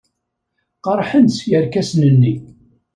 [0.83, 2.33] Qerḥen-tt yerkasen-nni.